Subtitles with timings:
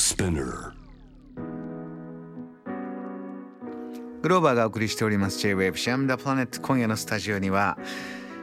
[0.00, 0.72] Spinner.
[4.22, 6.62] グローバーがお送りしております J-Wave シャムダプラネット。
[6.62, 7.76] 今夜のスタジオには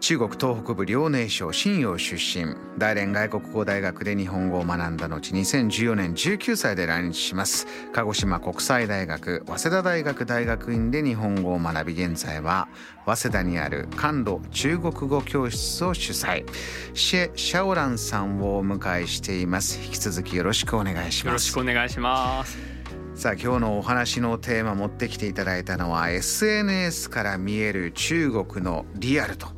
[0.00, 2.56] 中国東北部遼寧省信陽出身。
[2.78, 7.66] 大連外国語大学で日本語を学んだ後2014年19歳で来日します。
[7.92, 12.68] 鹿児島国際大学早稲田大学大学院で日本語を学び現在は
[13.04, 16.46] 早稲田にある甘露中国語教室を主催。
[16.94, 19.78] シェ・シャオランさんをお迎えしています。
[19.84, 22.80] 引き続きよろしくお願いしよろしますくお願いします。
[23.20, 29.48] さあ今日のお話のテーマ持ってきていただいたのは SNS から見える中国のリアルと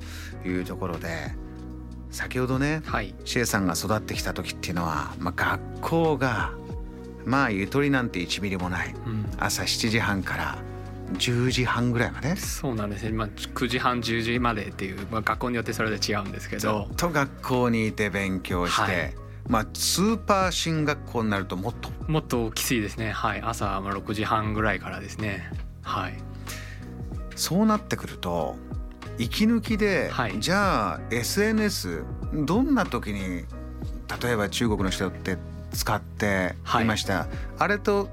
[0.45, 1.33] いうところで
[2.11, 3.15] 先ほどねはい。
[3.25, 6.53] シエさんが育ってきた時っていうのは、まあ、学校が
[7.25, 9.27] まあゆとりなんて1ミリもないうん。
[9.39, 10.59] 朝7時半から
[11.15, 13.11] 10時半ぐらいまでそうなんですね。
[13.13, 16.97] まあ9時半10時までっていう、まあ、学校によってそれで違うんですけずどっ。
[16.97, 19.15] と学校にいて勉強して、はい
[19.49, 23.11] まあスーパー進学校になるともっともっときついですね。
[23.11, 23.43] はい。
[23.43, 25.51] 朝まあ6時半ぐらいからですね。
[25.83, 26.15] はい。
[27.35, 28.57] そうなってくると
[29.19, 30.41] 息抜きで、はい。
[30.41, 33.45] じゃあ SNS どんな時に
[34.23, 35.39] 例えば中国の人って
[35.73, 37.27] 使っていました、
[37.59, 38.09] あれと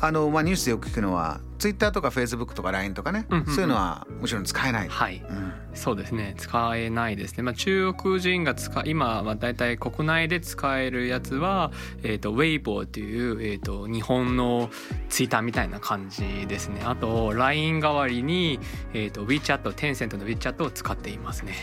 [0.00, 4.88] あの、まあ、ニュースでよく聞くのは Twitter とか Facebook とか LINE とかね、うんうんうんそういうのはもちろん使えない。
[4.88, 5.22] はい。
[5.28, 6.34] うんそうですね。
[6.36, 7.42] 使えないですね。
[7.42, 11.70] まあ中国人が使今はだいたい国内で使えるやつは
[12.02, 14.70] えっ、とウェイボーっていうえっ、と日本の
[15.08, 16.80] ツイッターみたいな感じですね。
[16.84, 18.58] あと LINE 代わりに
[18.94, 21.54] えっ、と WeChat テンセントの WeChat を使っていますね。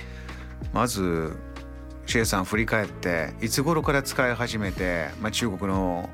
[0.73, 1.35] まず
[2.05, 6.09] シエさん振り返っていつ頃から使い始めて、まあ、中国の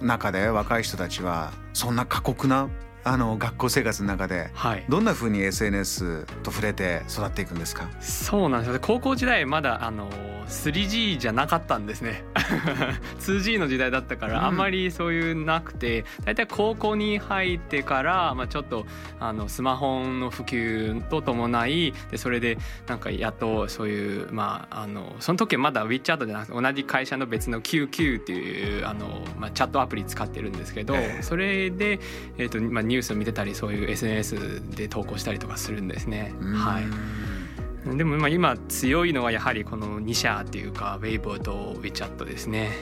[0.00, 2.68] 中で若い人たちはそんな過酷な
[3.02, 4.84] あの学校生活の中ではい。
[4.88, 7.88] どんな風に SNS と触れて育っていくんですか？
[8.00, 8.78] そうなんですよ。
[8.80, 10.10] 高校時代まだあの
[10.48, 12.24] 3G じゃなかったんですね。
[13.20, 14.32] 2G の時代だったかうん。
[14.32, 18.86] らあんまりそういうなくて大体高校に入ってから、まあ、ちょっと
[19.18, 31.22] あのスマホの普及とともないでそれでなんかやっとそういうまああのその時はまだ WeChat じゃなくて同じ会社の別の QQ っていうあの、まあ、チャットアプリ使ってるんですけど、ええ。
[31.22, 32.00] それで、
[32.38, 36.34] えーとまあ、ニュースを見てたりそういう SNS で投稿したりとかするんですね。
[36.54, 42.72] はいいでもまあ今強いのはやはりこの2社っていうかウェイボーと WeChat ですね。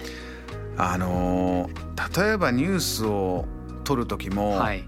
[0.77, 3.45] あのー例えばニュースを
[3.85, 4.85] 撮る時も、はい。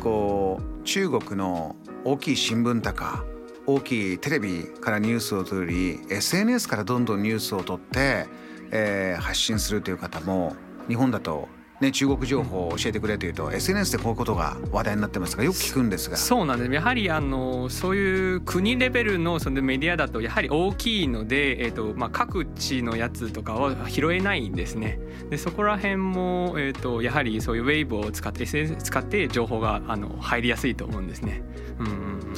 [0.00, 3.24] こう中国の大きい新聞とか
[3.66, 8.26] 大きいテレビからニュースを撮るより SNS からどんどんニュースを撮って、
[8.72, 10.56] えー発信するという方も
[10.88, 11.48] 日本だと、
[11.82, 16.16] ね、中国情報を教えてくれというと SNS でこういうことが話題になってますがよく聞くんですが。
[16.16, 16.72] そうなんです。
[16.72, 25.00] やはりあのそういう国レベルのそのメディアだとやはり大きいので、えっ、とまあ各地のやつとかは拾えないんですね。
[25.28, 31.42] でそこら辺もえっ、とやはりそういうウェイボを使って SNS 使って情報があの入りやすいと思うんですね。
[31.80, 32.34] うんうんうん。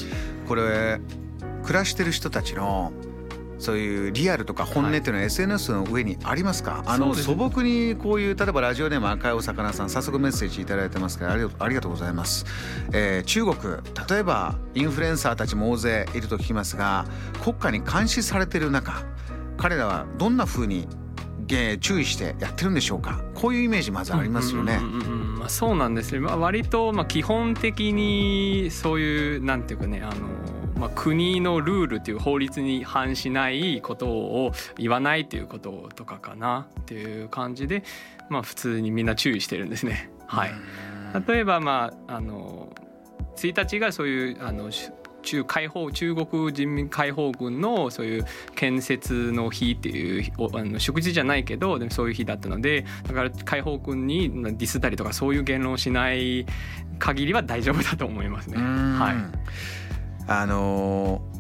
[0.48, 1.00] これ
[1.64, 2.92] 暮らしてる人たちの
[3.64, 12.44] そういうリアルとか本音っていうのは SNS の上にありますか、あのそうです素朴にこういう例えばラジオネーム赤いお魚さん早速メッセージいただいてますからありがとうございます、
[12.92, 13.56] えー中国
[14.08, 17.06] 例えばインフルエンサーたちも大勢いると聞きますが
[17.42, 19.02] 国家に監視されている中
[19.56, 20.86] 彼らはどんな風に
[21.48, 23.22] えー注意してやってるんでしょうか？
[23.34, 25.38] こういうイメージまずありますよね、うんうんうんうん。
[25.38, 30.12] まあ、そうなんですよ、まあ、割とまあ基本的にそういうなんていうかねあの、
[30.78, 37.84] まあ、国のルールっていう法律に反しないことを言わないっていうこととかかなっていう感じで、
[38.28, 40.10] まあ、普通にみんな注意してるんですね。
[40.26, 40.52] はい、
[41.26, 42.74] 例えばまああの
[43.36, 44.90] 1日がそういうあのし
[45.24, 56.46] 中解放中国人民解放軍のそういう建設の日っていうおあの祝日じゃないけどでもそういう日だったのでだから解放軍にディスったりとかそういう言論をしない
[56.98, 58.56] 限りは大丈夫だと思いますね。
[58.58, 59.14] うんはい
[60.26, 61.34] あのー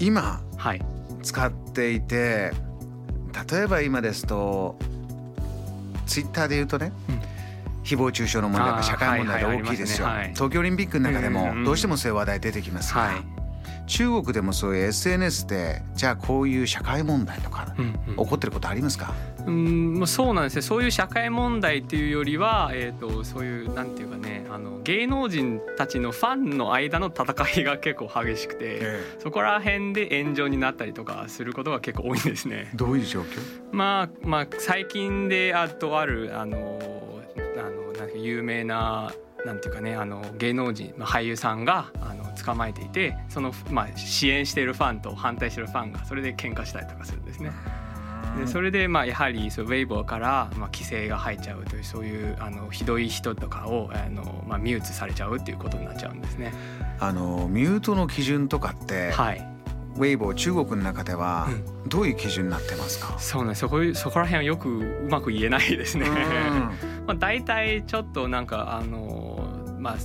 [0.00, 0.82] 今はい。
[1.22, 2.52] 使っていて
[3.50, 4.78] 例えば今ですと
[6.06, 7.20] ツイッターで言うとね、うん。
[7.82, 13.16] 誹謗中傷の問題が社会問題大きいですよ、東京オリンピックの中でもどうしてもそういう話題出てきますが、はい。
[13.86, 17.74] 中国でもそういう SNS でじゃあこういう社会問題とか
[18.06, 32.70] 起こってることありますか、うんもうそうなんですねそういう社会問題っていうよりは、えー、とそういうなんていうかねあの芸能人たちのファンの間の戦いが結構激しくて、そこら辺で炎上になったりとかすることが結構多いんですね。
[32.74, 33.26] どういう状況？
[33.72, 36.78] まあまあ最近であとあるあの
[37.58, 39.12] あのなんか有名な
[39.44, 47.52] なんていうかねあの芸能人、まあ、俳優さんがあの捕まえていてその、まあ、支援しているファンと反対しているファンがそれで喧嘩したりとかするんですね。
[48.36, 56.52] でそれでまあやはりそうウェイボーからまあ規制が入っちゃうというそういうあのひどい人とかをあのまあミュートされちゃうっていうことになっちゃうんですね。
[57.00, 59.58] あのミュートの基準とかって、はい、
[59.96, 61.48] ウェイボー中国の中では
[61.86, 66.08] どういう基準になってますか、うん、そうねそこそこら辺はよくうまく言えないですね。
[67.06, 69.48] まあ大体ちょっとなんかあの
[69.78, 69.96] まあ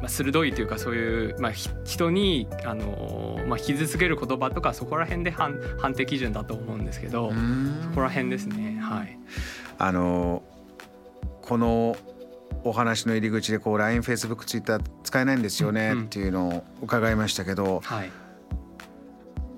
[0.00, 7.32] まあ、鋭いというかそういう、まあ、人にあの、まあ、傷つける言葉とかそこら辺で判判定基準だと思うんですけど
[7.82, 8.78] そこら辺ですね。
[8.80, 9.18] はい、
[9.78, 10.42] あの
[11.42, 11.96] この
[12.64, 18.10] お話の入り口でこう LINE、Facebook、Twitter 使えないんですよねっていうのを伺いましたけど、うんうん、はい、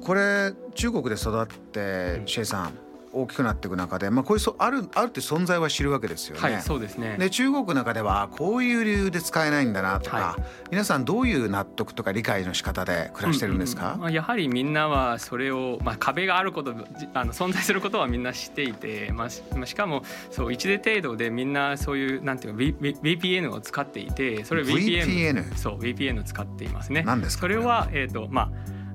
[0.01, 2.73] これ中国で育ってシェイさん
[3.13, 6.41] 大きくなっていく中で、まあ、こういうそあるあるって存在は知るわけですよね。
[6.41, 7.17] はい、そうですね。
[7.19, 16.75] で中国の中ではこういう理由で使えないんだなとか、はい、皆さんどういう納得とか理解の仕方で暮らしてるんですか、うんうん、まあ、やはりみんなはそれを、まあ、壁があること
[17.15, 19.31] あの存在することはみんな知っていて、まあ、
[19.67, 27.03] しかもそう一定程度でみんなそういうなんていうか VPN を使っていてそれ VPN, VPN そう VPN を使っていますね。
[27.03, 27.43] 何ですか？
[27.43, 28.51] それは、えーとまあ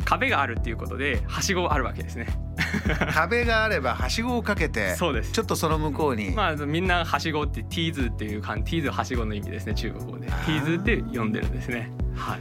[0.08, 2.28] 壁があるっていうことではしごあるわけですね。
[3.14, 5.34] 壁があればはしごをかけてそうです。
[5.34, 6.32] ちょっとその向こうに。
[6.32, 10.28] まあみんなはしごってティーズっていうティーズはしごの意味ですね中国語で。
[10.28, 11.92] ティーズって呼んでるんですね。
[12.16, 12.40] はい。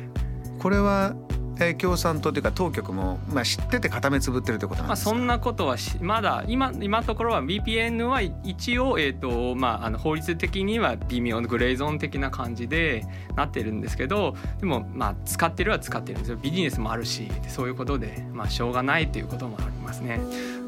[0.61, 1.17] これは
[1.59, 13.05] えー、共産党というか当局も、まあ、知ってて固めつぶってるってことなんですか、まあ、そんなことはまだ今今のところは VPN は一応、えーとまあ、あの法律的には微妙なグレーゾーン的な感じで
[13.37, 20.21] なってるんですけどでも、まあ、使ってるは使ってるんですよビジネスもあるしそういうことで、まあ、しょうがないということもありますね。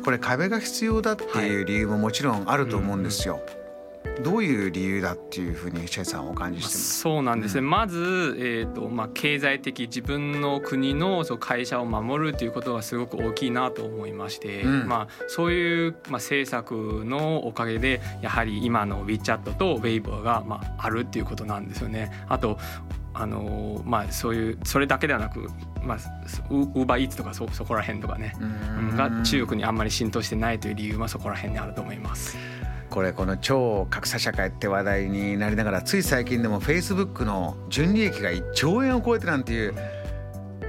[0.04, 3.34] これ壁が必要だっていう理由ももちろんあると思うんですよ。
[3.34, 3.57] はいうんうん
[4.22, 7.00] どういう理由だっていうふうにシェイさんお感じしてます？
[7.00, 22.10] そうなんですね、うん、まず、えーとまあ、経済的自分の国のそう会社を守るということがすごく大きいなと思いまして、うん、まあ、そういう、まあ、政策のおかげでやはり今の WeChat と Weibo が、まあ、あるっていうことなんですよね。
[22.28, 22.58] あと
[23.14, 25.48] あのまあ、そういうそれだけではなく、
[25.82, 25.96] まあ、
[26.50, 28.32] ウーバーイーツとかそそこら辺とかね。
[28.96, 32.36] が中国にあんまり浸透してないという理由はそこら辺にあると思います。
[32.98, 39.74] これこの超格差社会って話題になりながらつい最近でもフェイスブックの純利益が1兆円を超えてなんていう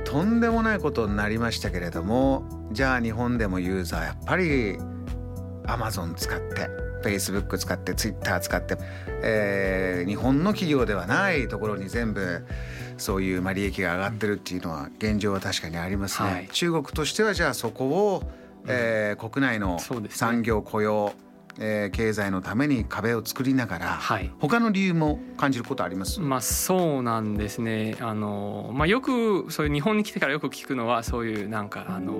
[0.05, 4.77] とんでもないことになりましたけれどもじゃあ日本でもユーザーやっぱり
[5.65, 6.67] アマゾン使って
[7.01, 8.77] フェイスブック使ってツイッター使って、
[9.23, 12.45] えー、日本の企業ではないところに全部
[12.99, 16.29] そういうまあ利益が上がってるっていうのは現状は確かにありますね。
[16.29, 18.23] はい、中国としてはじゃあそこを、
[18.67, 19.79] えー、国内の
[20.09, 21.13] 産業雇用、
[21.59, 26.21] えー、経済のために壁を作りながら、はい、他の理由も感じることあります？
[26.21, 27.95] まあそうなんですね。
[27.99, 32.13] あの、まあ、よくそういう日本に来てからよく聞くのはそういうなんかあの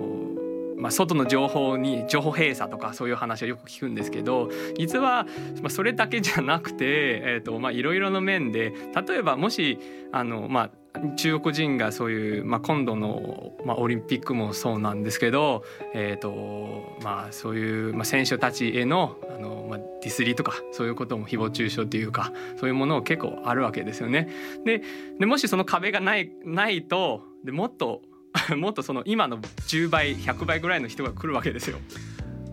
[0.78, 5.26] まあ、外の情報に情報閉鎖とかそういう話をよく聞くんですけど実は
[5.62, 8.72] まあそれだけじゃなくてえとまあいろいろな面で
[9.06, 9.78] 例えばもし
[10.14, 10.70] あのまあ
[11.16, 15.64] 中国人がそういう、まあ、今度の、まあ、オリンピックもそうなんですけど、
[15.94, 24.30] えーとまあ、そういう、まあ、選手たちへのあの、まあ、ディスリとかそういうことも誹謗中傷というかそういうもの結構あるわけですよね。
[24.66, 24.82] で
[25.20, 28.02] でもしその壁がないないとでもっと
[28.58, 31.78] もっとその今の10倍100倍ぐらいの人が来るわけですよ。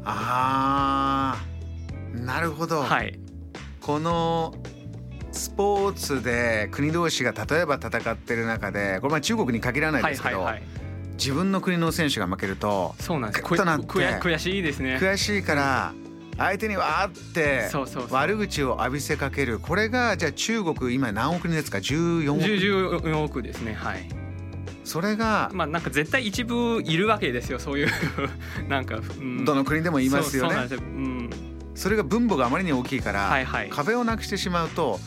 [0.04, 2.82] あーなるほど。
[2.82, 3.18] はい、
[3.80, 4.54] この
[5.36, 10.62] スポーツで国同士が例えば戦ってる中でこれまあ中国に限らないですけど、はいはいはい、
[11.12, 13.44] 自分の国の選手が負けるとそうなんです。
[13.44, 14.96] 悔しいですね。
[14.96, 15.94] 悔しいから
[16.38, 17.70] 相手にわーって
[18.10, 19.58] 悪口を浴びせかける。
[19.58, 23.72] これがじゃあ中国今何億人ですか？14億 ,14 億ですね。
[23.74, 24.08] はい。
[24.84, 27.58] それがまあなんか絶対一部いるわけですよ。
[27.58, 27.88] そういう
[28.68, 30.68] なんか、うん、どの国でもいますよね。
[30.68, 31.30] そ,、うん、
[31.74, 35.00] それが分母があまりに大きいから、はいはい、壁をなくしてしまうと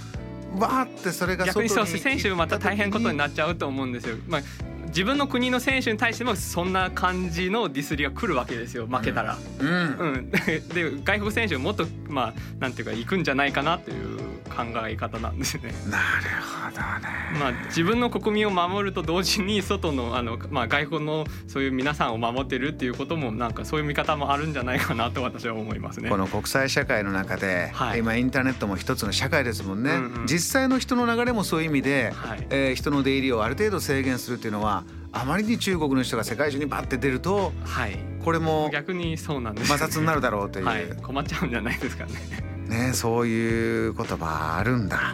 [0.57, 4.17] わーってそれが逆にそう選手また大変ことになっちゃうと思うんですよ。
[4.27, 4.41] まあ
[4.87, 9.37] 自分の国の選手に対してもそんな感じのディスりが来るわけですよ負けたら。
[9.59, 10.31] うん、うん、
[10.73, 14.19] で外国選手もっとまあなんていうか行くんじゃないかなという
[14.59, 15.73] 考え方なんですね。
[15.89, 16.03] なる
[16.41, 17.19] ほどね。
[17.39, 26.09] まあ自分の国民を守ると同時に外のあのまあ外国のそういう皆さんを守ってるっていうこともなんかそういう見方もあるんじゃないかなと私は思いますね。
[26.09, 29.91] この国際社会の中で、はい、今インターネットも一つの社会ですもんね。
[29.91, 42.58] うんうん、実際の人の流れもそういう意味で、はい、えー、人の出入りをある程度制限するっていうのはあまりに中国の人が世界中にバッて出ると、はい、これも逆にそうなんです、ね、摩擦になるだろうという、はい、困っちゃうんじゃないですかね。
[42.69, 45.13] ねそういう言葉あるんだ。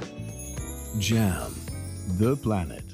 [0.98, 1.50] JAM
[2.20, 2.85] The Planet